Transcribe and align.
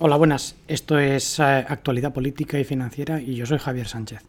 Hola, 0.00 0.14
buenas. 0.14 0.54
Esto 0.68 0.96
es 1.00 1.40
eh, 1.40 1.42
Actualidad 1.42 2.12
Política 2.12 2.56
y 2.56 2.62
Financiera 2.62 3.20
y 3.20 3.34
yo 3.34 3.46
soy 3.46 3.58
Javier 3.58 3.88
Sánchez. 3.88 4.22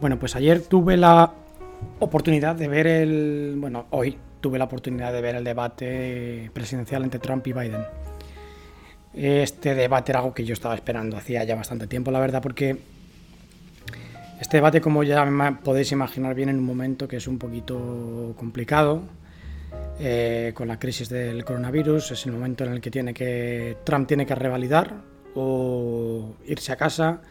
Bueno, 0.00 0.18
pues 0.18 0.34
ayer 0.34 0.60
tuve 0.60 0.96
la 0.96 1.32
oportunidad 2.00 2.56
de 2.56 2.66
ver 2.66 2.88
el. 2.88 3.54
Bueno, 3.58 3.86
hoy 3.90 4.18
tuve 4.44 4.58
la 4.58 4.66
oportunidad 4.66 5.10
de 5.10 5.22
ver 5.22 5.36
el 5.36 5.42
debate 5.42 6.50
presidencial 6.52 7.02
entre 7.02 7.18
Trump 7.18 7.46
y 7.46 7.54
Biden. 7.54 7.82
Este 9.14 9.74
debate 9.74 10.12
era 10.12 10.18
algo 10.18 10.34
que 10.34 10.44
yo 10.44 10.52
estaba 10.52 10.74
esperando 10.74 11.16
hacía 11.16 11.44
ya 11.44 11.56
bastante 11.56 11.86
tiempo, 11.86 12.10
la 12.10 12.20
verdad, 12.20 12.42
porque 12.42 12.76
este 14.38 14.58
debate, 14.58 14.82
como 14.82 15.02
ya 15.02 15.24
podéis 15.64 15.92
imaginar, 15.92 16.34
viene 16.34 16.52
en 16.52 16.58
un 16.58 16.66
momento 16.66 17.08
que 17.08 17.16
es 17.16 17.26
un 17.26 17.38
poquito 17.38 18.34
complicado. 18.36 19.04
Eh, 19.98 20.52
con 20.54 20.68
la 20.68 20.78
crisis 20.78 21.08
del 21.08 21.42
coronavirus, 21.42 22.10
es 22.10 22.26
el 22.26 22.32
momento 22.32 22.64
en 22.64 22.72
el 22.74 22.82
que, 22.82 22.90
tiene 22.90 23.14
que 23.14 23.78
Trump 23.82 24.06
tiene 24.06 24.26
que 24.26 24.34
revalidar 24.34 24.92
o 25.34 26.34
irse 26.44 26.70
a 26.70 26.76
casa 26.76 27.22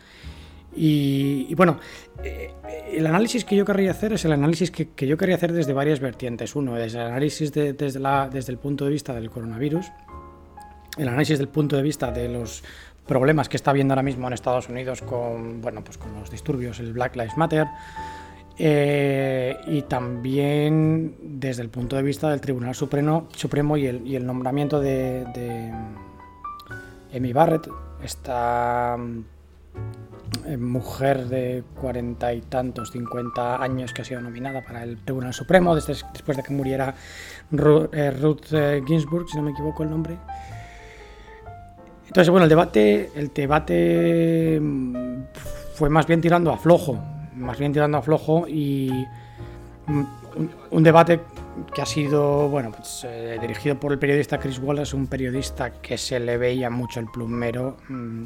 y, 0.76 1.54
bueno, 1.55 1.80
eh, 2.23 2.52
el 2.91 3.05
análisis 3.05 3.45
que 3.45 3.55
yo 3.55 3.66
querría 3.66 3.91
hacer 3.91 4.14
es 4.14 4.26
el 4.26 4.31
análisis 4.31 4.72
que, 4.72 5.08
yo 5.08 5.18
quería 5.18 5.36
hacer 5.36 5.54
desde 5.54 5.73
varias 5.73 6.00
vertientes. 6.00 6.55
Uno 6.55 6.77
es 6.77 6.94
el 6.95 7.02
análisis 7.02 7.52
desde, 7.52 8.00
la, 8.00 8.30
desde 8.31 8.52
el 8.52 8.58
punto 8.58 8.86
de 8.86 8.91
vista 8.91 9.14
del 9.14 9.30
coronavirus, 9.30 9.86
el 10.98 11.08
análisis 11.08 11.38
del 11.38 11.50
punto 11.50 11.76
de 11.76 11.81
vista 11.84 12.12
de 12.12 12.30
los 12.30 12.64
problemas 13.06 13.50
que 13.50 13.58
está 13.58 13.72
habiendo 13.72 13.94
ahora 13.94 14.03
mismo 14.03 14.28
en 14.28 14.34
Estados 14.34 14.70
Unidos 14.70 15.02
con, 15.02 15.62
bueno, 15.62 15.84
pues 15.84 15.97
con 15.97 16.14
los 16.14 16.31
disturbios, 16.31 16.80
el 16.80 16.94
Black 16.94 17.16
Lives 17.16 17.38
Matter, 17.38 17.67
eh, 18.58 19.58
y 19.67 19.81
también 19.84 21.16
desde 21.22 21.64
el 21.64 21.69
punto 21.69 21.95
de 21.95 22.03
vista 22.03 22.30
del 22.30 22.40
Tribunal 22.40 22.75
Supremo, 22.75 23.28
Supremo 23.36 23.75
y, 23.78 23.88
el, 23.88 24.25
nombramiento 24.25 24.80
de, 24.80 25.25
de 27.12 27.34
Barrett, 27.34 27.67
esta 28.02 28.97
mujer 30.57 31.27
de 31.27 31.63
cuarenta 31.79 32.33
y 32.33 32.41
tantos, 32.41 32.91
cincuenta 32.91 33.61
años 33.61 33.93
que 33.93 34.02
ha 34.02 34.05
sido 34.05 34.21
nominada 34.21 34.61
para 34.61 34.83
el 34.83 34.97
Tribunal 34.97 35.33
Supremo 35.33 35.75
desde, 35.75 35.93
después 36.11 36.38
de 36.38 36.43
que 36.43 36.53
muriera 36.53 36.93
eh, 37.52 38.11
Ruth, 38.11 38.51
eh, 38.51 38.83
Ginsburg, 38.85 39.29
si 39.29 39.38
no 39.38 39.44
me 39.44 39.51
equivoco 39.51 39.83
el 39.83 39.89
nombre. 39.89 40.17
Entonces, 42.07 42.29
bueno, 42.29 42.44
el 42.44 42.49
debate, 42.49 43.11
el 43.16 43.33
debate 43.33 44.59
mm, 44.61 45.23
fue 45.75 45.89
más 45.89 46.05
bien 46.05 46.21
tirando 46.21 46.51
a 46.51 46.57
flojo, 46.57 46.99
más 47.35 47.57
bien 47.57 47.71
tirando 47.71 47.97
a 47.97 48.01
flojo 48.01 48.45
y 48.47 49.05
mm, 49.88 50.03
un, 50.71 50.83
debate 50.83 51.21
que 51.73 51.81
ha 51.81 51.85
sido, 51.85 52.49
bueno, 52.49 52.71
pues, 52.71 53.07
dirigido 53.39 53.79
por 53.79 53.94
el 53.94 53.99
periodista 53.99 54.39
Chris 54.39 54.59
Wallace, 54.59 54.95
un 54.95 55.07
periodista 55.07 55.71
que 55.71 55.97
se 55.97 56.19
le 56.19 56.38
veía 56.38 56.69
mucho 56.69 56.99
el 56.99 57.07
plumero. 57.07 57.77
Mm, 57.88 58.25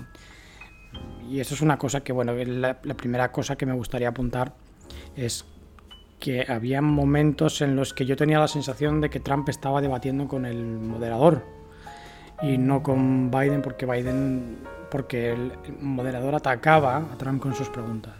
y 1.29 1.39
eso 1.39 1.53
es 1.53 1.61
una 1.61 1.77
cosa 1.77 2.01
que, 2.01 2.13
bueno, 2.13 2.33
la, 2.33 2.75
primera 2.75 3.31
cosa 3.31 3.55
que 3.55 3.65
me 3.65 3.73
gustaría 3.73 4.09
apuntar 4.09 4.53
es 5.15 5.45
que 6.19 6.45
había 6.47 6.81
momentos 6.81 7.61
en 7.61 7.75
los 7.75 7.93
que 7.93 8.05
yo 8.05 8.15
tenía 8.15 8.39
la 8.39 8.47
sensación 8.47 9.01
de 9.01 9.09
que 9.09 9.19
Trump 9.19 9.49
estaba 9.49 9.81
debatiendo 9.81 10.27
con 10.27 10.45
el 10.45 10.63
moderador 10.63 11.43
y 12.41 12.57
no 12.57 12.81
con 12.81 13.29
Biden 13.29 13.61
porque 13.61 13.85
Biden 13.85 14.57
porque 14.89 15.33
el 15.33 15.51
moderador 15.81 16.35
atacaba 16.35 16.97
a 16.97 17.17
Trump 17.17 17.41
con 17.41 17.53
sus 17.53 17.69
preguntas. 17.69 18.15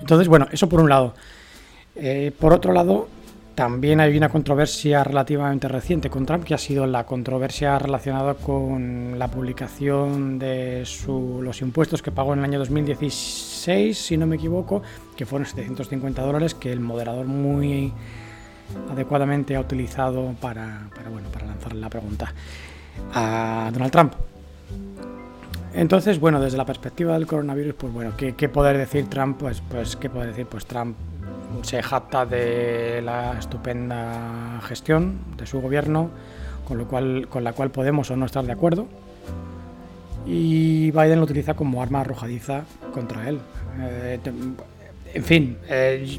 Entonces, 0.00 0.28
bueno, 0.28 0.46
eso 0.50 0.68
por 0.68 0.80
un 0.80 0.88
lado. 0.88 1.14
Eh, 1.94 2.32
por 2.38 2.52
otro 2.52 2.72
lado, 2.72 3.08
también 3.56 4.00
hay 4.00 4.14
una 4.14 4.28
controversia 4.28 5.02
relativamente 5.02 5.66
reciente 5.66 6.10
con 6.10 6.26
Trump, 6.26 6.44
que 6.44 6.52
ha 6.52 6.58
sido 6.58 6.86
la 6.86 7.06
controversia 7.06 7.78
relacionada 7.78 8.34
con 8.34 9.18
la 9.18 9.28
publicación 9.28 10.38
de 10.38 10.84
los 11.40 11.62
impuestos 11.62 12.02
que 12.02 12.12
pagó 12.12 12.34
en 12.34 12.40
el 12.40 12.44
año 12.44 12.58
2016, 12.58 13.96
si 13.96 14.18
no 14.18 14.26
me 14.26 14.36
equivoco, 14.36 14.82
que 15.16 15.24
fueron 15.24 15.46
750 15.46 16.20
dólares, 16.20 16.54
que 16.54 16.70
el 16.70 16.80
moderador 16.80 17.24
muy 17.24 17.94
adecuadamente 18.92 19.56
ha 19.56 19.60
utilizado 19.60 20.34
para, 20.38 20.90
bueno, 21.10 21.30
para 21.30 21.46
lanzarle 21.46 21.80
la 21.80 21.88
pregunta 21.88 22.34
a 23.14 23.70
Donald 23.72 23.90
Trump. 23.90 24.12
Entonces, 25.72 26.20
bueno, 26.20 26.40
desde 26.40 26.58
la 26.58 26.66
perspectiva 26.66 27.14
del 27.14 27.26
coronavirus, 27.26 27.74
pues 27.74 27.92
bueno, 27.92 28.12
¿qué, 28.18 28.34
qué 28.34 28.50
poder 28.50 28.76
decir 28.76 29.08
Trump? 29.08 29.38
Pues, 29.38 29.62
pues, 29.66 29.96
¿qué 29.96 30.10
puede 30.10 30.28
decir? 30.28 30.46
Pues 30.46 30.66
Trump 30.66 30.94
se 31.62 31.82
jacta 31.82 32.26
de 32.26 33.00
la 33.02 33.38
estupenda 33.38 34.60
gestión 34.62 35.18
de 35.36 35.46
su 35.46 35.60
gobierno, 35.60 36.10
con, 36.66 36.78
lo 36.78 36.86
cual, 36.86 37.28
con 37.28 37.44
la 37.44 37.52
cual 37.52 37.70
podemos 37.70 38.10
o 38.10 38.16
no 38.16 38.26
estar 38.26 38.44
de 38.44 38.52
acuerdo. 38.52 38.86
Y 40.26 40.90
Biden 40.90 41.18
lo 41.18 41.24
utiliza 41.24 41.54
como 41.54 41.82
arma 41.82 42.00
arrojadiza 42.00 42.64
contra 42.92 43.28
él. 43.28 43.38
Eh, 43.80 44.18
en 45.14 45.24
fin, 45.24 45.58
eh, 45.68 46.18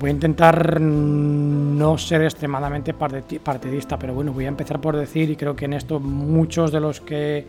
voy 0.00 0.10
a 0.10 0.12
intentar 0.12 0.80
no 0.80 1.98
ser 1.98 2.22
extremadamente 2.22 2.94
partidista, 2.94 3.98
pero 3.98 4.14
bueno, 4.14 4.32
voy 4.32 4.46
a 4.46 4.48
empezar 4.48 4.80
por 4.80 4.96
decir, 4.96 5.30
y 5.30 5.36
creo 5.36 5.54
que 5.54 5.66
en 5.66 5.74
esto 5.74 6.00
muchos 6.00 6.72
de 6.72 6.80
los 6.80 7.00
que 7.00 7.46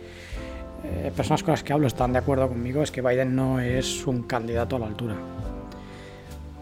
eh, 0.83 1.11
personas 1.15 1.43
con 1.43 1.53
las 1.53 1.63
que 1.63 1.73
hablo 1.73 1.87
están 1.87 2.13
de 2.13 2.19
acuerdo 2.19 2.47
conmigo, 2.47 2.83
es 2.83 2.91
que 2.91 3.01
Biden 3.01 3.35
no 3.35 3.59
es 3.59 4.05
un 4.05 4.23
candidato 4.23 4.75
a 4.75 4.79
la 4.79 4.87
altura. 4.87 5.15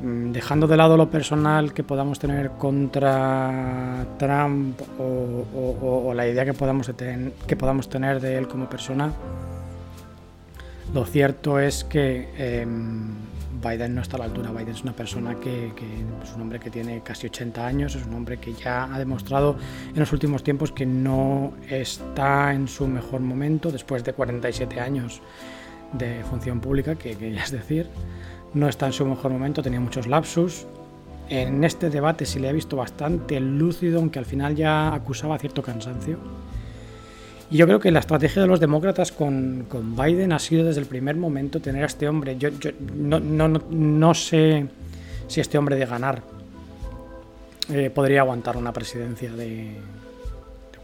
Mm, 0.01 0.31
dejando 0.31 0.65
de 0.65 0.77
lado 0.77 0.95
lo 0.95 1.09
personal 1.09 1.73
que 1.73 1.83
podamos 1.83 2.19
tener 2.19 2.51
contra 2.51 4.05
Trump 4.17 4.79
o, 4.97 6.13
la 6.15 6.27
idea 6.27 6.45
que 6.45 6.53
podamos, 6.53 6.91
que 7.47 7.55
podamos 7.55 7.89
tener 7.89 8.21
de 8.21 8.37
él 8.37 8.47
como 8.47 8.69
persona, 8.69 9.11
lo 10.93 11.05
cierto 11.05 11.59
es 11.59 11.83
que 11.83 12.29
em, 12.37 13.09
Biden 13.61 13.93
no 13.93 14.01
está 14.01 14.15
a 14.15 14.19
la 14.19 14.25
altura. 14.25 14.51
Biden 14.51 14.69
es 14.69 14.83
una 14.83 14.93
persona 14.93 15.35
que, 15.35 15.67
es 15.67 16.33
un 16.33 16.41
hombre 16.41 16.59
que 16.59 16.69
tiene 16.69 17.01
casi 17.03 17.27
80 17.27 17.67
años, 17.67 17.95
es 17.95 18.05
un 18.05 18.13
hombre 18.13 18.37
que 18.37 18.53
ya 18.53 18.93
ha 18.93 18.97
demostrado 18.97 19.57
en 19.93 19.99
los 19.99 20.13
últimos 20.13 20.43
tiempos 20.43 20.71
que 20.71 20.85
no 20.85 21.53
está 21.69 22.53
en 22.53 22.69
su 22.69 22.87
mejor 22.87 23.19
momento 23.19 23.69
después 23.69 24.03
de 24.05 24.13
47 24.13 24.79
años 24.79 25.21
de 25.91 26.23
función 26.23 26.61
pública, 26.61 26.95
que, 26.95 27.15
que 27.17 27.35
es 27.35 27.51
decir 27.51 27.89
no 28.53 28.67
está 28.67 28.87
en 28.87 28.93
su 28.93 29.05
mejor 29.05 29.31
momento, 29.31 29.61
tenía 29.61 29.79
muchos 29.79 30.07
lapsus. 30.07 30.65
En 31.29 31.63
este 31.63 31.89
debate 31.89 32.25
sí 32.25 32.39
le 32.39 32.49
he 32.49 32.53
visto 32.53 32.75
bastante 32.75 33.39
lúcido, 33.39 33.99
aunque 33.99 34.19
al 34.19 34.25
final 34.25 34.55
ya 34.55 34.93
acusaba 34.93 35.37
cierto 35.37 35.61
cansancio. 35.61 36.17
Y 37.51 37.57
yo 37.57 37.65
creo 37.65 37.79
que 37.79 37.91
la 37.91 37.99
estrategia 37.99 38.41
de 38.41 38.47
los 38.47 38.59
demócratas 38.59 39.11
con, 39.11 39.67
Biden 39.95 40.33
ha 40.33 40.39
sido 40.39 40.65
desde 40.65 40.81
el 40.81 40.87
primer 40.87 41.15
momento 41.15 41.59
tener 41.59 41.83
a 41.83 41.87
este 41.87 42.07
hombre. 42.07 42.37
Yo, 42.37 42.49
no, 42.79 44.13
sé 44.13 44.67
si 45.27 45.41
este 45.41 45.57
hombre 45.57 45.75
de 45.75 45.85
ganar 45.85 46.21
eh, 47.71 47.91
podría 47.93 48.21
aguantar 48.21 48.57
una 48.57 48.73
presidencia 48.73 49.31
de, 49.31 49.45
de, 49.45 49.77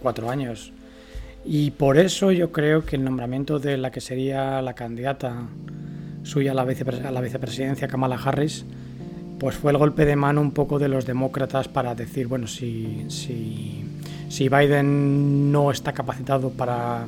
cuatro 0.02 0.30
años. 0.30 0.72
Y 1.44 1.70
por 1.72 1.98
eso 2.00 2.32
yo 2.32 2.52
creo 2.52 2.84
que 2.84 2.96
el 2.96 3.04
nombramiento 3.04 3.60
de 3.60 3.78
la 3.78 3.92
que 3.92 4.02
sería 4.02 4.60
la 4.64 4.74
candidata 4.74 5.48
suya 6.26 6.52
a 6.52 6.56
la, 6.56 6.64
vicepresidencia, 6.66 7.88
Kamala 7.88 8.16
Harris, 8.16 8.66
pues 9.40 9.56
fue 9.56 9.72
el 9.72 9.78
golpe 9.78 10.06
de 10.06 10.16
mano 10.16 10.42
un 10.42 10.52
poco 10.52 10.80
de 10.80 10.90
los 10.90 11.06
demócratas 11.06 11.68
para 11.68 11.94
decir, 11.94 12.28
bueno, 12.28 12.48
si, 12.48 13.06
si, 13.10 13.86
si 14.28 14.50
Biden 14.50 15.52
no 15.52 15.72
está 15.72 15.94
capacitado 15.94 16.50
para, 16.50 17.06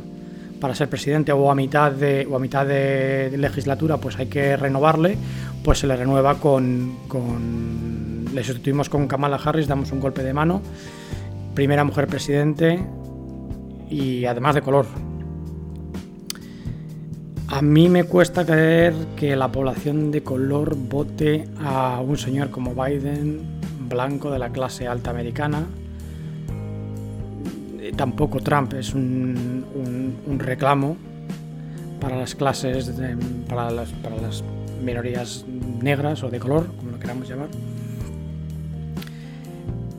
para, 0.61 0.75
ser 0.75 0.87
presidente 0.87 1.31
o 1.31 1.49
a 1.49 1.55
mitad 1.55 1.91
de, 1.91 2.27
o 2.29 2.35
a 2.35 2.39
mitad 2.39 2.65
de, 2.65 3.35
legislatura, 3.37 3.97
pues 3.97 4.17
hay 4.19 4.27
que 4.27 4.55
renovarle, 4.55 5.17
pues 5.63 5.79
se 5.79 5.87
le 5.87 5.95
renueva 5.95 6.35
con, 6.35 6.97
con, 7.07 8.25
le 8.33 8.43
sustituimos 8.43 8.87
con 8.87 9.07
Kamala 9.07 9.37
Harris, 9.43 9.67
damos 9.67 9.91
un 9.91 9.99
golpe 9.99 10.21
de 10.21 10.33
mano, 10.33 10.61
primera 11.55 11.83
mujer 11.83 12.07
presidente 12.07 12.79
y 13.89 14.25
además 14.25 14.53
de 14.53 14.61
color, 14.61 14.85
a 17.57 17.61
mí 17.63 17.89
me 17.89 18.03
cuesta 18.03 18.45
creer 18.45 18.93
que 19.15 19.35
la 19.35 19.51
población 19.51 20.11
de 20.11 20.21
color 20.21 20.77
vote 20.77 21.49
a 21.59 21.99
un 22.01 22.15
señor 22.15 22.51
como 22.51 22.75
Biden, 22.75 23.41
blanco 23.89 24.29
de 24.29 24.37
la 24.37 24.51
clase 24.51 24.87
alta 24.87 25.09
americana. 25.09 25.65
Tampoco 27.95 28.41
Trump 28.41 28.75
es 28.75 28.93
un, 28.93 29.65
reclamo 30.37 30.97
para 31.99 32.15
las 32.15 32.35
clases, 32.35 32.93
para, 33.49 33.71
las, 33.71 33.91
minorías 34.83 35.43
negras 35.81 36.21
o 36.21 36.29
de 36.29 36.37
color, 36.37 36.67
como 36.77 36.91
lo 36.91 36.99
queramos 36.99 37.27
llamar. 37.27 37.49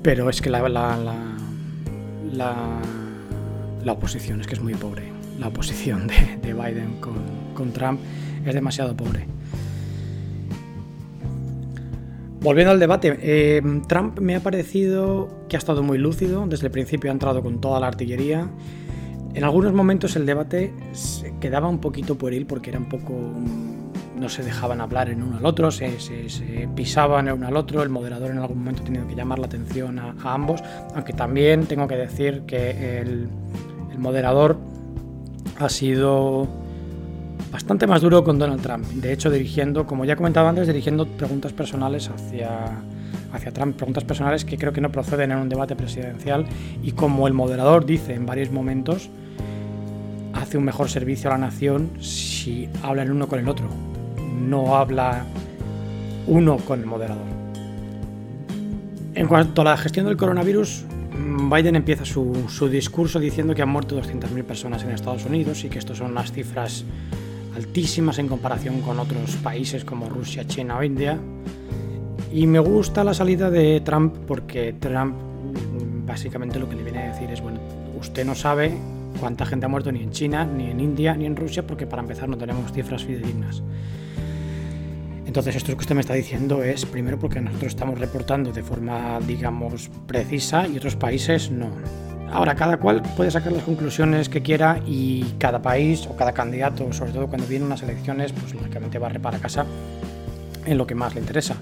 Pero 0.01 0.31
es 0.31 0.41
que 0.41 0.49
la, 0.49 0.69
la, 0.69 0.93
oposición 3.93 4.43
es 4.43 4.47
que 4.47 4.55
es 4.55 4.61
muy 4.61 4.75
pobre. 4.75 5.09
La 5.39 5.49
oposición 5.49 6.09
de, 6.09 6.39
de 6.43 6.53
Biden 6.53 6.97
con, 7.01 7.73
Trump 7.73 8.01
es 8.45 8.55
demasiado 8.55 8.97
pobre. 8.97 9.27
Volviendo 12.41 12.71
al 12.73 12.79
debate, 12.79 13.19
eh, 13.21 13.63
Trump 13.89 14.21
me 14.21 14.37
ha 14.37 14.41
parecido 14.41 15.29
que 15.49 15.57
ha 15.57 15.59
estado 15.59 15.83
muy 15.83 15.99
lúcido, 15.99 16.47
desde 16.47 16.67
el 16.67 16.73
principio 16.73 17.11
ha 17.11 17.13
entrado 17.13 17.43
con 17.43 17.61
toda 17.61 17.81
la 17.81 17.89
artillería. 17.89 18.49
En 19.35 19.45
algunos 19.45 19.73
momentos 19.73 20.17
el 20.17 20.25
debate 20.25 20.73
se 20.93 21.35
quedaba 21.41 21.69
un 21.69 21.79
poquito 21.81 22.17
pueril 22.17 22.47
porque 22.47 22.71
era 22.71 22.79
un 22.79 22.89
poco. 22.89 23.15
no 24.17 24.29
se 24.29 24.43
dejaban 24.43 24.81
hablar 24.81 25.11
en 25.11 25.23
uno 25.23 25.39
al 25.39 25.47
otro, 25.47 25.71
se, 25.71 25.97
pisaban 26.75 27.29
en 27.29 27.35
uno 27.35 27.49
al 27.49 27.57
otro. 27.57 27.83
El 27.83 27.91
moderador 27.91 28.31
en 28.31 28.39
algún 28.39 28.59
momento 28.59 28.83
ha 28.83 28.85
tenido 28.85 29.07
que 29.07 29.15
llamar 29.15 29.39
la 29.39 29.47
atención 29.47 29.99
a, 29.99 30.15
ambos, 30.23 30.63
aunque 30.95 31.13
también 31.13 31.67
tengo 31.67 31.87
que 31.87 31.97
decir 31.97 32.43
que 32.47 33.01
el 33.01 33.29
moderador 33.99 34.59
ha 35.59 35.69
sido 35.69 36.47
bastante 37.51 37.87
más 37.87 38.03
duro 38.03 38.23
con 38.25 38.39
Donald 38.39 38.63
Trump. 38.63 38.85
De 38.87 39.13
hecho, 39.13 39.31
dirigiendo, 39.31 39.87
como 39.87 40.05
ya 40.05 40.13
he 40.13 40.17
comentado 40.17 40.49
antes, 40.49 40.67
dirigiendo 40.67 41.07
preguntas 41.07 41.53
personales 41.53 42.09
hacia, 42.09 42.79
hacia 43.33 43.53
Trump, 43.53 43.77
preguntas 43.77 44.05
personales 44.05 44.45
que 44.45 44.57
creo 44.57 44.73
que 44.73 44.81
no 44.81 44.91
proceden 44.91 45.33
en 45.33 45.39
un 45.39 45.49
debate 45.49 45.75
presidencial 45.75 46.47
y 46.83 46.93
como 46.93 47.27
el 47.27 47.35
moderador 47.35 47.85
dice 47.85 48.15
en 48.15 48.27
varios 48.27 48.51
momentos, 48.51 49.11
hace 50.35 50.59
un 50.59 50.65
mejor 50.65 50.89
servicio 50.89 51.31
a 51.31 51.35
la 51.35 51.39
nación 51.39 51.91
si 52.01 52.69
hablan 52.83 53.11
uno 53.11 53.27
con 53.27 53.39
el 53.41 53.49
otro, 53.49 53.67
no 54.41 54.77
habla 54.77 55.25
uno 56.27 56.59
con 56.59 56.81
el 56.81 56.87
moderador. 56.87 57.27
En 59.15 59.27
cuanto 59.27 59.63
a 59.63 59.65
la 59.65 59.77
gestión 59.77 60.07
del 60.07 60.17
coronavirus, 60.17 60.85
Biden 61.19 61.77
empieza 61.77 62.05
su, 62.05 62.47
su 62.49 62.69
discurso 62.69 63.19
diciendo 63.19 63.55
que 63.55 63.63
han 63.63 63.69
muerto 63.69 64.01
200.000 64.01 64.45
personas 64.45 64.83
en 64.85 64.91
Estados 64.91 65.25
Unidos 65.25 65.65
y 65.65 65.69
que 65.69 65.79
estas 65.79 65.99
son 65.99 66.13
unas 66.13 66.33
cifras 66.33 66.85
altísimas 67.57 68.19
en 68.19 68.29
comparación 68.29 68.81
con 68.83 68.99
otros 69.01 69.37
países 69.37 69.85
como 69.85 70.09
Rusia, 70.09 70.47
China 70.47 70.79
o 70.79 70.83
India. 70.83 71.19
Y 72.33 72.47
me 72.47 72.59
gusta 72.59 73.03
la 73.05 73.15
salida 73.15 73.51
de 73.51 73.81
Trump 73.81 74.15
porque 74.27 74.75
Trump 74.79 75.15
mm, 75.15 76.07
básicamente 76.07 76.59
lo 76.59 76.69
que 76.69 76.77
le 76.77 76.83
viene 76.83 77.05
a 77.05 77.13
decir 77.13 77.31
es, 77.31 77.41
bueno, 77.41 77.59
usted 77.99 78.25
no 78.25 78.35
sabe 78.35 78.75
cuánta 79.19 79.45
gente 79.47 79.67
ha 79.67 79.69
muerto 79.69 79.91
ni 79.91 80.03
en 80.03 80.11
China, 80.11 80.45
ni 80.45 80.71
en 80.71 80.81
India, 80.81 81.15
ni 81.15 81.27
en 81.27 81.35
Rusia, 81.35 81.67
porque 81.67 81.87
para 81.87 82.03
empezar 82.03 82.29
no 82.29 82.37
tenemos 82.37 82.73
cifras 82.73 83.05
fidedignas. 83.05 83.63
Entonces 85.29 85.57
esto 85.57 85.73
que 85.73 85.81
usted 85.81 85.95
me 85.95 86.01
está 86.01 86.15
diciendo 86.15 86.65
es, 86.65 86.87
primero, 86.87 87.19
porque 87.19 87.39
nosotros 87.39 87.73
estamos 87.73 87.99
reportando 87.99 88.51
de 88.51 88.63
forma, 88.63 89.21
digamos, 89.21 89.91
precisa 90.07 90.67
y 90.67 90.79
otros 90.79 90.97
países 90.97 91.51
no. 91.51 91.69
Ahora, 92.33 92.55
cada 92.55 92.79
cual 92.79 93.03
puede 93.15 93.31
sacar 93.31 93.53
las 93.53 93.63
conclusiones 93.63 94.31
que 94.31 94.41
quiera 94.41 94.81
y 94.87 95.35
cada 95.39 95.61
país 95.61 96.07
o 96.07 96.17
cada 96.17 96.33
candidato, 96.33 96.91
sobre 96.95 97.13
todo 97.13 97.27
cuando 97.27 97.47
vienen 97.47 97.67
unas 97.67 97.83
elecciones, 97.83 98.33
pues 98.33 98.55
lógicamente 98.55 98.99
va 98.99 99.09
a 99.09 99.11
repara 99.11 99.39
casa 99.39 99.67
en 100.65 100.79
lo 100.79 100.87
que 100.87 100.95
más 100.95 101.15
le 101.15 101.21
interesa. 101.21 101.57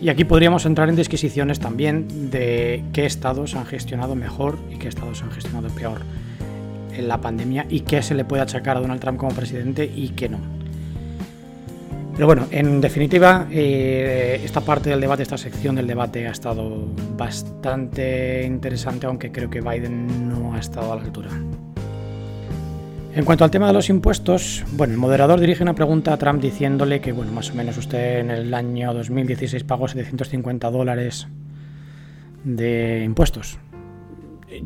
Y 0.00 0.08
aquí 0.08 0.24
podríamos 0.24 0.64
entrar 0.64 0.88
en 0.88 0.96
disquisiciones 0.96 1.60
también 1.60 2.30
de 2.30 2.82
qué 2.94 3.04
estados 3.04 3.54
han 3.56 3.66
gestionado 3.66 4.14
mejor 4.14 4.58
y 4.70 4.78
qué 4.78 4.88
estados 4.88 5.22
han 5.22 5.32
gestionado 5.32 5.68
peor 5.68 6.00
en 6.96 7.08
la 7.08 7.20
pandemia 7.20 7.66
y 7.68 7.80
qué 7.80 8.00
se 8.00 8.14
le 8.14 8.24
puede 8.24 8.42
achacar 8.42 8.78
a 8.78 8.80
Donald 8.80 9.02
Trump 9.02 9.18
como 9.18 9.34
presidente 9.34 9.84
y 9.84 10.08
qué 10.10 10.30
no. 10.30 10.38
Pero 12.14 12.26
bueno, 12.26 12.46
en 12.50 12.80
definitiva, 12.80 13.46
eh, 13.50 14.40
esta 14.44 14.60
parte 14.60 14.90
del 14.90 15.00
debate, 15.00 15.22
esta 15.22 15.38
sección 15.38 15.74
del 15.74 15.86
debate 15.86 16.26
ha 16.28 16.30
estado 16.30 16.86
bastante 17.16 18.44
interesante, 18.44 19.06
aunque 19.06 19.32
creo 19.32 19.48
que 19.48 19.62
Biden 19.62 20.28
no 20.28 20.54
ha 20.54 20.58
estado 20.58 20.92
a 20.92 20.96
la 20.96 21.02
altura. 21.02 21.30
En 23.14 23.24
cuanto 23.24 23.44
al 23.44 23.50
tema 23.50 23.66
de 23.66 23.72
los 23.72 23.88
impuestos, 23.88 24.64
bueno, 24.72 24.92
el 24.92 24.98
moderador 24.98 25.40
dirige 25.40 25.62
una 25.62 25.74
pregunta 25.74 26.12
a 26.12 26.18
Trump 26.18 26.40
diciéndole 26.40 27.00
que, 27.00 27.12
bueno, 27.12 27.32
más 27.32 27.50
o 27.50 27.54
menos 27.54 27.76
usted 27.78 28.20
en 28.20 28.30
el 28.30 28.52
año 28.52 28.92
2016 28.92 29.64
pagó 29.64 29.88
750 29.88 30.70
dólares 30.70 31.28
de 32.44 33.02
impuestos 33.04 33.58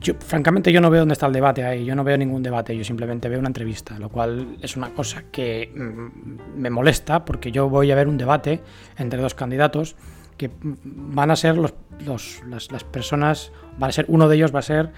yo, 0.00 0.14
francamente 0.18 0.72
yo 0.72 0.80
no 0.80 0.90
veo 0.90 1.00
dónde 1.00 1.14
está 1.14 1.26
el 1.26 1.32
debate 1.32 1.64
ahí, 1.64 1.84
yo 1.84 1.94
no 1.94 2.04
veo 2.04 2.16
ningún 2.16 2.42
debate, 2.42 2.76
yo 2.76 2.84
simplemente 2.84 3.28
veo 3.28 3.38
una 3.38 3.48
entrevista, 3.48 3.98
lo 3.98 4.08
cual 4.08 4.56
es 4.60 4.76
una 4.76 4.90
cosa 4.90 5.24
que 5.30 5.72
mm, 5.74 6.58
me 6.60 6.70
molesta 6.70 7.24
porque 7.24 7.52
yo 7.52 7.68
voy 7.68 7.90
a 7.90 7.94
ver 7.94 8.08
un 8.08 8.18
debate 8.18 8.60
entre 8.96 9.20
dos 9.20 9.34
candidatos 9.34 9.96
que 10.36 10.50
van 10.62 11.30
a 11.30 11.36
ser 11.36 11.56
los, 11.56 11.74
las, 12.46 12.84
personas, 12.84 13.52
van 13.78 13.88
a 13.88 13.92
ser 13.92 14.04
uno 14.08 14.28
de 14.28 14.36
ellos 14.36 14.54
va 14.54 14.58
a 14.58 14.62
ser 14.62 14.92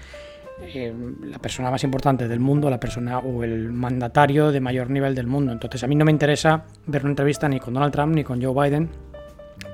eh, 0.61 0.93
la 1.23 1.39
persona 1.39 1.71
más 1.71 1.83
importante 1.85 2.27
del 2.27 2.41
mundo, 2.41 2.69
la 2.69 2.79
persona 2.79 3.19
o 3.19 3.43
el 3.43 3.71
mandatario 3.71 4.51
de 4.51 4.59
mayor 4.59 4.89
nivel 4.89 5.15
del 5.15 5.27
mundo. 5.27 5.53
Entonces 5.53 5.81
a 5.83 5.87
mí 5.87 5.95
no 5.95 6.03
me 6.03 6.11
interesa 6.11 6.65
ver 6.87 7.03
una 7.03 7.11
entrevista 7.11 7.47
ni 7.47 7.59
con 7.59 7.73
Donald 7.73 7.93
Trump 7.93 8.13
ni 8.15 8.25
con 8.25 8.43
Joe 8.43 8.69
Biden 8.69 8.89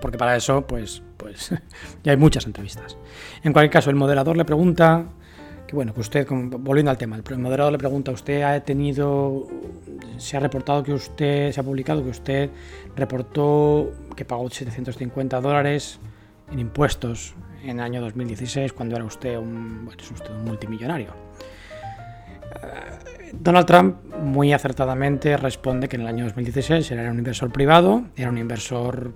porque 0.01 0.17
para 0.17 0.35
eso 0.35 0.65
pues, 0.67 1.01
pues 1.35 1.61
ya 2.03 2.11
hay 2.11 2.17
muchas 2.17 2.45
entrevistas. 2.45 2.97
En 3.43 3.53
cualquier 3.53 3.71
caso, 3.71 3.89
el 3.89 3.95
moderador 3.95 4.37
le 4.37 4.45
pregunta, 4.45 5.05
que 5.67 5.75
bueno, 5.75 5.93
que 5.93 5.99
usted, 5.99 6.27
volviendo 6.29 6.91
al 6.91 6.97
tema, 6.97 7.17
el 7.17 7.37
moderador 7.37 7.71
le 7.71 7.77
pregunta, 7.77 8.11
¿usted 8.11 8.41
ha 8.43 8.59
tenido, 8.61 9.47
se 10.17 10.37
ha 10.37 10.39
reportado 10.39 10.83
que 10.83 10.93
usted, 10.93 11.51
se 11.51 11.59
ha 11.59 11.63
publicado 11.63 12.03
que 12.03 12.09
usted 12.09 12.49
reportó 12.95 13.91
que 14.15 14.25
pagó 14.25 14.49
750 14.49 15.41
dólares 15.41 15.99
en 16.51 16.59
impuestos 16.59 17.35
en 17.63 17.79
el 17.79 17.85
año 17.85 18.01
2016 18.01 18.73
cuando 18.73 18.95
era 18.95 19.05
usted 19.05 19.37
un, 19.37 19.85
bueno, 19.85 20.01
es 20.01 20.11
usted 20.11 20.31
un 20.31 20.45
multimillonario? 20.45 21.25
Donald 23.33 23.65
Trump 23.65 23.97
muy 24.21 24.53
acertadamente 24.53 25.35
responde 25.37 25.89
que 25.89 25.97
en 25.97 26.03
el 26.03 26.07
año 26.07 26.25
2016 26.25 26.89
era 26.91 27.11
un 27.11 27.17
inversor 27.17 27.51
privado, 27.51 28.05
era 28.15 28.29
un 28.29 28.37
inversor 28.37 29.13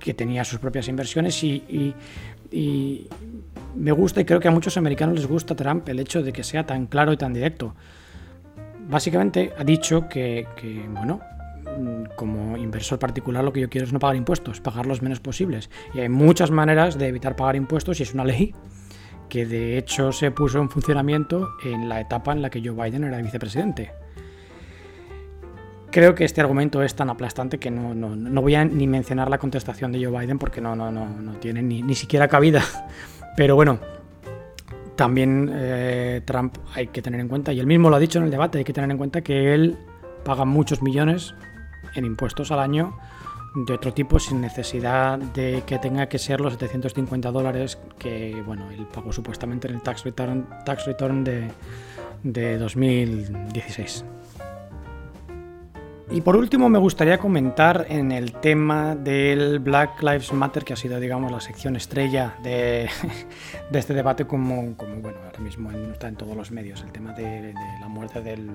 que 0.00 0.14
tenía 0.14 0.44
sus 0.44 0.58
propias 0.58 0.88
inversiones 0.88 1.42
y, 1.44 1.94
me 3.76 3.92
gusta 3.92 4.20
y 4.20 4.24
creo 4.24 4.40
que 4.40 4.48
a 4.48 4.50
muchos 4.50 4.76
americanos 4.76 5.14
les 5.14 5.28
gusta 5.28 5.54
Trump 5.54 5.88
el 5.88 6.00
hecho 6.00 6.22
de 6.22 6.32
que 6.32 6.42
sea 6.42 6.66
tan 6.66 6.86
claro 6.86 7.12
y 7.12 7.16
tan 7.16 7.32
directo. 7.32 7.76
Básicamente 8.88 9.52
ha 9.56 9.62
dicho 9.62 10.08
que, 10.08 10.48
que 10.56 10.84
bueno, 10.88 11.20
como 12.16 12.56
inversor 12.56 12.98
particular 12.98 13.44
lo 13.44 13.52
que 13.52 13.60
yo 13.60 13.70
quiero 13.70 13.86
es 13.86 13.92
no 13.92 14.00
pagar 14.00 14.16
impuestos, 14.16 14.60
pagar 14.60 14.86
los 14.86 15.02
menos 15.02 15.20
posibles. 15.20 15.70
Y 15.94 16.00
hay 16.00 16.08
muchas 16.08 16.50
maneras 16.50 16.98
de 16.98 17.06
evitar 17.06 17.36
pagar 17.36 17.54
impuestos 17.54 18.00
y 18.00 18.02
es 18.02 18.14
una 18.14 18.24
ley 18.24 18.52
que 19.28 19.46
de 19.46 19.78
hecho 19.78 20.12
se 20.12 20.32
puso 20.32 20.58
en 20.58 20.68
funcionamiento 20.68 21.48
en 21.64 21.88
la 21.88 22.00
etapa 22.00 22.32
en 22.32 22.42
la 22.42 22.50
que 22.50 22.60
Joe 22.60 22.74
Biden 22.74 23.04
era 23.04 23.22
vicepresidente. 23.22 23.92
Creo 25.90 26.14
que 26.14 26.24
este 26.24 26.40
argumento 26.40 26.82
es 26.82 26.94
tan 26.94 27.10
aplastante 27.10 27.58
que 27.58 27.70
no, 27.70 27.94
no, 27.94 28.42
voy 28.42 28.54
a 28.54 28.64
ni 28.64 28.86
mencionar 28.86 29.28
la 29.28 29.38
contestación 29.38 29.90
de 29.90 30.04
Joe 30.04 30.20
Biden 30.20 30.38
porque 30.38 30.60
no, 30.60 30.76
no, 30.76 30.92
no, 30.92 31.08
no 31.08 31.32
tiene 31.34 31.62
ni, 31.62 31.82
ni 31.82 31.94
siquiera 31.94 32.28
cabida. 32.28 32.62
Pero 33.36 33.56
bueno, 33.56 33.80
también 34.94 35.50
eh, 35.52 36.20
Trump 36.24 36.58
hay 36.74 36.88
que 36.88 37.02
tener 37.02 37.20
en 37.20 37.28
cuenta, 37.28 37.52
y 37.52 37.58
él 37.58 37.66
mismo 37.66 37.90
lo 37.90 37.96
ha 37.96 37.98
dicho 37.98 38.18
en 38.18 38.26
el 38.26 38.30
debate, 38.30 38.58
hay 38.58 38.64
que 38.64 38.72
tener 38.72 38.90
en 38.90 38.98
cuenta 38.98 39.22
que 39.22 39.54
él 39.54 39.78
paga 40.24 40.44
muchos 40.44 40.82
millones 40.82 41.34
en 41.94 42.04
impuestos 42.04 42.50
al 42.50 42.60
año 42.60 42.96
de 43.54 43.72
otro 43.72 43.92
tipo 43.92 44.18
sin 44.18 44.40
necesidad 44.40 45.18
de 45.18 45.62
que 45.66 45.78
tenga 45.78 46.06
que 46.06 46.18
ser 46.18 46.40
los 46.40 46.52
750 46.52 47.30
dólares 47.32 47.78
que 47.98 48.40
bueno 48.46 48.70
él 48.70 48.86
pagó 48.92 49.12
supuestamente 49.12 49.68
en 49.68 49.74
el 49.74 49.82
tax 49.82 50.04
return, 50.04 50.46
tax 50.64 50.86
return 50.86 51.24
de, 51.24 51.50
de 52.22 52.58
2016. 52.58 54.04
Y 56.12 56.22
por 56.22 56.34
último 56.34 56.68
me 56.68 56.78
gustaría 56.80 57.18
comentar 57.18 57.86
en 57.88 58.10
el 58.10 58.32
tema 58.32 58.96
del 58.96 59.60
Black 59.60 60.02
Lives 60.02 60.32
Matter, 60.32 60.64
que 60.64 60.72
ha 60.72 60.76
sido, 60.76 60.98
digamos, 60.98 61.30
la 61.30 61.40
sección 61.40 61.76
estrella 61.76 62.34
de, 62.42 62.88
este 63.72 63.94
debate, 63.94 64.26
como, 64.26 64.74
bueno, 64.74 65.18
ahora 65.24 65.38
mismo 65.38 65.70
está 65.70 66.08
en 66.08 66.16
todos 66.16 66.36
los 66.36 66.50
medios, 66.50 66.82
el 66.82 66.90
tema 66.90 67.12
de, 67.12 67.54
la 67.80 67.86
muerte 67.86 68.22
del 68.22 68.50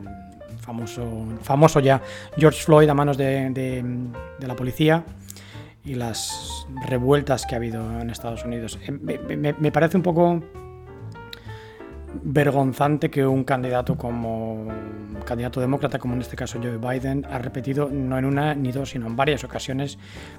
famoso, 0.60 1.28
famoso 1.44 1.80
ya 1.80 2.02
George 2.36 2.62
Floyd 2.62 2.90
a 2.90 2.94
manos 2.94 3.18
de, 3.18 3.74
la 4.40 4.56
policía 4.58 5.06
y 5.86 5.96
las 5.96 6.68
revueltas 6.88 7.46
que 7.46 7.56
ha 7.56 7.58
habido 7.58 8.02
en 8.02 8.10
Estados 8.10 8.44
Unidos. 8.44 8.78
Eh, 8.86 8.92
me 9.58 9.72
parece 9.72 9.96
un 9.96 10.04
poco 10.04 10.44
vergonzante 12.24 13.10
que 13.10 13.26
un 13.26 13.44
candidato 13.44 13.98
como 13.98 14.68
candidato 15.26 15.60
demócrata, 15.60 16.00
como 16.00 16.14
en 16.14 16.22
este 16.22 16.36
caso 16.36 16.60
Joe 16.62 16.78
Biden, 16.78 17.26
ha 17.26 17.40
repetido 17.40 17.90
no 17.90 18.18
en 18.18 18.26
una 18.26 18.54
ni 18.54 18.72
dos, 18.72 18.92
sino 18.92 19.08
en 19.08 19.16
varias 19.16 19.44
ocasiones 19.44 19.98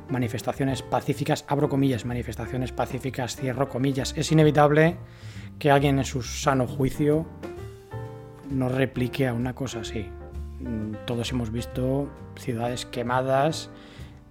manifestaciones 0.09 0.83
pacíficas, 0.83 1.45
abro 1.49 1.69
comillas, 1.69 2.05
manifestaciones 2.05 2.73
pacíficas, 2.73 3.37
cierro 3.37 3.69
comillas. 3.69 4.15
Es 4.17 4.33
inevitable 4.33 4.97
que 5.59 5.71
alguien 5.71 5.99
en 5.99 6.05
su 6.05 6.23
sano 6.23 6.67
juicio 6.67 7.27
no 8.51 8.69
replique 8.69 9.27
a 9.27 9.35
una 9.35 9.55
cosa 9.55 9.81
así. 9.81 10.09
todos 11.05 11.31
hemos 11.33 11.53
visto 11.53 12.09
ciudades 12.37 12.87
quemadas, 12.87 13.71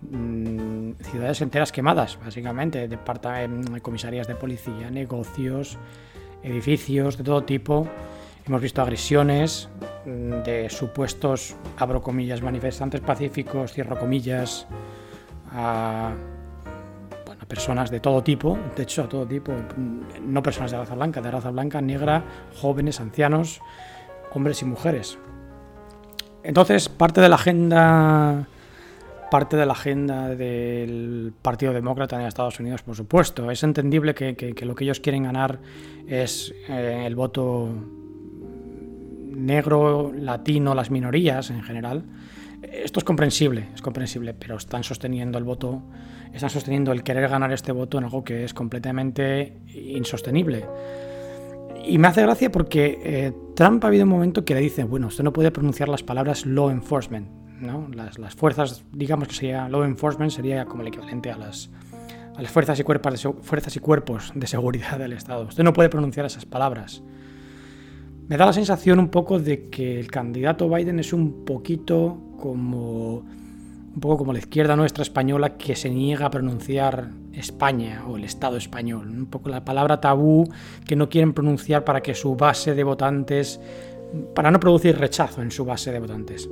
mm, 0.09 0.93
ciudades 1.01 1.41
enteras 1.41 1.71
quemadas, 1.71 2.17
básicamente, 2.23 2.87
de 2.87 2.97
comisarías 3.81 4.27
de 4.27 4.35
policía, 4.35 4.89
negocios, 4.89 5.77
edificios 6.45 7.17
de 7.17 7.23
todo 7.23 7.43
tipo. 7.43 7.87
Hemos 8.45 8.61
visto 8.61 8.81
agresiones 8.81 9.67
mm, 10.05 10.43
de 10.43 10.69
supuestos, 10.69 11.55
abro 11.77 12.01
comillas, 12.01 12.41
manifestantes 12.41 13.01
pacíficos, 13.01 13.73
cierro 13.73 13.97
comillas, 13.97 14.67
a 15.51 16.13
personas 17.47 17.91
de 17.91 17.99
todo 17.99 18.23
tipo, 18.23 18.57
de 18.75 18.83
hecho 18.83 19.03
a 19.03 19.09
todo 19.09 19.25
tipo, 19.25 19.53
no 20.21 20.43
personas 20.43 20.71
de 20.71 20.77
raza 20.77 20.95
blanca, 20.95 21.21
de 21.21 21.31
raza 21.31 21.51
blanca, 21.51 21.81
negra, 21.81 22.23
jóvenes, 22.59 22.99
ancianos, 22.99 23.61
hombres 24.33 24.61
y 24.61 24.65
mujeres. 24.65 25.17
Entonces, 26.43 26.89
parte 26.89 27.21
de 27.21 27.29
la 27.29 27.35
agenda 27.35 28.47
parte 29.35 29.57
de 29.57 29.65
la 29.65 29.73
agenda 29.73 30.29
del 30.29 31.33
Partido 31.41 31.73
Demócrata 31.73 32.17
en 32.17 32.25
Estados 32.25 32.57
Unidos, 32.61 32.83
por 32.83 32.95
supuesto. 32.95 33.51
Es 33.51 33.63
entendible 33.63 34.15
que, 34.15 34.55
lo 34.61 34.75
que 34.75 34.85
ellos 34.85 35.01
quieren 35.01 35.23
ganar 35.23 35.59
es 36.07 36.55
eh, 36.69 37.03
el 37.05 37.15
voto 37.17 37.67
negro, 39.35 40.13
latino, 40.15 40.73
las 40.73 40.89
minorías 40.89 41.49
en 41.49 41.63
general. 41.63 42.05
Esto 42.61 43.01
es 43.01 43.03
comprensible, 43.03 43.67
es 43.75 43.81
comprensible, 43.81 44.33
pero 44.33 44.55
están 44.55 44.85
sosteniendo 44.85 45.37
el 45.37 45.43
voto 45.43 45.81
están 46.33 46.49
sosteniendo 46.49 46.93
el 46.93 47.03
querer 47.03 47.27
ganar 47.27 47.51
este 47.51 47.73
voto 47.73 47.97
en 47.97 48.05
algo 48.05 48.23
que 48.23 48.45
es 48.45 48.53
completamente 48.53 49.57
insostenible. 49.73 50.65
Y 51.85 51.97
me 51.97 52.07
hace 52.07 52.21
gracia 52.21 52.49
porque 52.53 52.99
eh, 53.03 53.33
Trump 53.53 53.83
ha 53.83 53.87
habido 53.87 54.05
un 54.05 54.11
momento 54.11 54.45
que 54.45 54.55
le 54.55 54.61
dice, 54.61 54.85
bueno, 54.85 55.07
usted 55.07 55.25
no 55.25 55.33
puede 55.33 55.51
pronunciar 55.51 55.89
las 55.89 56.03
palabras 56.03 56.45
law 56.45 56.69
enforcement, 56.69 57.44
¿no? 57.59 57.87
Las, 57.93 58.35
fuerzas, 58.35 58.83
digamos 58.91 59.27
que 59.27 59.35
sería 59.35 59.69
law 59.69 59.83
enforcement, 59.83 60.31
sería 60.31 60.65
como 60.65 60.81
el 60.81 60.89
equivalente 60.89 61.31
a 61.31 61.37
las, 61.37 61.69
a 62.35 62.41
las 62.41 62.51
fuerzas, 62.51 62.79
y 62.79 62.83
cuerpos 62.83 63.23
de, 63.23 63.33
fuerzas 63.41 63.75
y 63.75 63.79
cuerpos 63.79 64.31
de 64.35 64.47
seguridad 64.47 64.97
del 64.97 65.13
Estado. 65.13 65.45
Usted 65.45 65.63
no 65.63 65.73
puede 65.73 65.89
pronunciar 65.89 66.25
esas 66.25 66.45
palabras. 66.45 67.01
Me 68.27 68.37
da 68.37 68.45
la 68.45 68.53
sensación 68.53 68.99
un 68.99 69.09
poco 69.09 69.39
de 69.39 69.69
que 69.69 69.99
el 69.99 70.09
candidato 70.09 70.67
Biden 70.69 70.99
es 70.99 71.13
un 71.13 71.45
poquito 71.45 72.17
como 72.39 73.23
un 73.95 74.01
poco 74.01 74.17
como 74.17 74.33
la 74.33 74.39
izquierda 74.39 74.75
nuestra 74.75 75.03
española 75.03 75.57
que 75.57 75.75
se 75.75 75.89
niega 75.89 76.25
a 76.25 76.29
pronunciar 76.29 77.11
España 77.31 78.03
o 78.05 78.17
el 78.17 78.25
Estado 78.25 78.57
español, 78.57 79.07
un 79.07 79.25
poco 79.27 79.47
la 79.47 79.63
palabra 79.63 80.01
tabú 80.01 80.43
que 80.85 80.97
no 80.97 81.07
quieren 81.07 81.31
pronunciar 81.33 81.85
para 81.85 82.01
que 82.01 82.13
su 82.13 82.35
base 82.35 82.75
de 82.75 82.83
votantes, 82.83 83.61
para 84.33 84.51
no 84.51 84.59
producir 84.59 84.97
rechazo 84.97 85.41
en 85.41 85.49
su 85.49 85.63
base 85.63 85.93
de 85.93 85.99
votantes. 85.99 86.49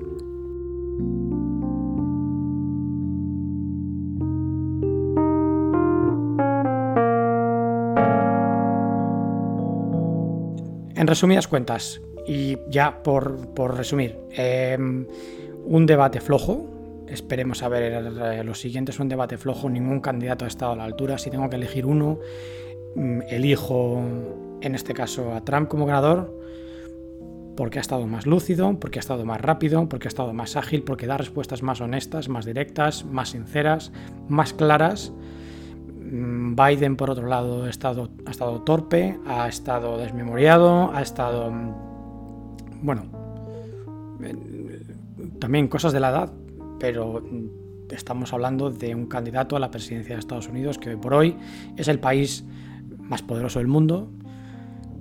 En 11.04 11.08
resumidas 11.08 11.50
cuentas, 11.50 12.00
y 12.26 12.58
ya 12.70 13.04
por, 13.04 13.76
resumir, 13.76 14.16
em, 14.32 15.06
un 15.66 15.86
debate 15.86 16.22
flojo, 16.22 16.70
Esperemos 17.08 17.62
a 17.62 17.68
ver 17.68 17.84
eh, 17.84 18.44
lo 18.46 18.56
siguiente 18.56 18.92
es 18.94 19.00
un 19.00 19.10
debate 19.10 19.38
flojo, 19.38 19.70
ningún 19.70 20.00
candidato 20.00 20.46
ha 20.46 20.48
estado 20.48 20.72
a 20.72 20.76
la 20.78 20.86
altura. 20.86 21.18
Si 21.18 21.30
tengo 21.30 21.50
que 21.50 21.58
elegir 21.58 21.86
uno, 21.86 22.20
mm, 22.96 23.24
elijo 23.30 24.02
en 24.62 24.76
este 24.76 24.94
caso 24.94 25.34
a 25.34 25.42
Trump 25.44 25.68
como 25.68 25.86
ganador 25.86 26.34
porque 27.58 27.80
ha 27.80 27.82
estado 27.82 28.08
más 28.08 28.26
lúcido, 28.26 28.80
porque 28.80 29.00
ha 29.00 29.02
estado 29.02 29.26
más 29.26 29.42
rápido, 29.42 29.90
porque 29.90 30.08
ha 30.08 30.14
estado 30.16 30.32
más 30.34 30.56
ágil, 30.56 30.84
porque 30.84 31.06
da 31.06 31.18
respuestas 31.18 31.62
más 31.64 31.82
honestas, 31.82 32.30
más 32.30 32.46
directas, 32.46 33.04
más 33.04 33.32
sinceras, 33.32 33.92
más 34.30 34.54
claras. 34.54 35.12
Mm, 36.14 36.56
Biden, 36.56 36.96
por 36.96 37.10
otro 37.10 37.26
lado, 37.28 37.64
ha 37.64 37.70
estado, 37.72 38.12
ha 38.28 38.30
estado 38.30 38.62
torpe, 38.62 39.18
ha 39.26 39.48
estado 39.48 39.98
desmemoriado, 39.98 40.94
ha 40.94 41.02
estado... 41.02 41.50
Mm, 41.50 41.74
bueno, 42.84 43.06
también 45.40 45.68
cosas 45.68 45.92
de 45.92 46.00
la 46.00 46.10
edad, 46.10 46.34
pero 46.80 47.24
estamos 47.90 48.32
hablando 48.32 48.70
de 48.70 48.94
un 48.94 49.08
candidato 49.08 49.56
a 49.56 49.60
la 49.60 49.72
presidencia 49.72 50.14
de 50.14 50.20
Estados 50.20 50.48
Unidos 50.48 50.78
que 50.78 50.92
hoy 50.92 50.98
por 50.98 51.16
hoy 51.16 51.36
es 51.78 51.88
el 51.88 52.00
país 52.00 52.46
más 53.00 53.24
poderoso 53.24 53.58
del 53.58 53.68
mundo. 53.68 54.12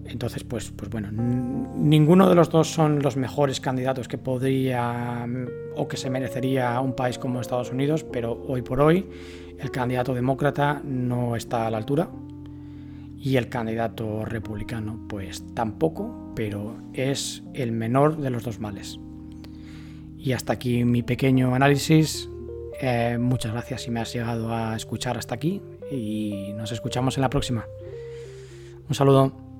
Entonces, 0.07 0.45
pues, 0.45 0.71
pues 0.71 0.91
bueno, 0.91 1.11
ninguno 1.13 2.29
de 2.29 2.35
los 2.35 2.51
dos 2.51 2.69
son 2.69 3.01
los 3.03 3.17
mejores 3.17 3.61
candidatos 3.61 4.09
que 4.09 4.19
podría 4.19 5.27
o 5.77 5.89
que 5.89 5.97
se 5.97 6.11
merecería 6.11 6.81
un 6.81 6.95
país 6.95 7.19
como 7.19 7.41
Estados 7.41 7.71
Unidos, 7.71 8.05
pero 8.05 8.43
hoy 8.49 8.63
por 8.63 8.81
hoy 8.81 9.07
el 9.59 9.71
candidato 9.71 10.15
demócrata 10.15 10.83
no 10.85 11.37
está 11.37 11.67
a 11.67 11.71
la 11.71 11.79
altura 11.79 12.11
y 13.19 13.37
el 13.37 13.49
candidato 13.49 14.25
republicano 14.25 15.07
pues 15.09 15.45
tampoco, 15.55 16.33
pero 16.35 16.77
es 16.93 17.43
el 17.55 17.71
menor 17.71 18.17
de 18.17 18.31
los 18.31 18.43
dos 18.43 18.59
males. 18.59 18.99
Y 20.19 20.33
hasta 20.33 20.53
aquí 20.53 20.85
mi 20.85 21.03
pequeño 21.03 21.55
análisis. 21.55 22.29
Eh, 22.81 23.19
muchas 23.21 23.53
gracias 23.53 23.83
si 23.83 23.91
me 23.91 24.01
has 24.01 24.13
llegado 24.13 24.53
a 24.53 24.75
escuchar 24.75 25.17
hasta 25.17 25.37
aquí 25.37 25.63
y 25.91 26.53
nos 26.57 26.73
escuchamos 26.73 27.17
en 27.17 27.23
la 27.23 27.31
próxima. 27.31 27.65
Un 28.89 28.95
saludo. 28.95 29.52